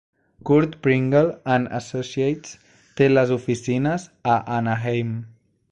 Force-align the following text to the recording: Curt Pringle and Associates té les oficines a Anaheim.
Curt 0.43 0.81
Pringle 0.85 1.35
and 1.55 1.67
Associates 1.79 2.57
té 3.01 3.13
les 3.13 3.35
oficines 3.39 4.09
a 4.39 4.43
Anaheim. 4.59 5.17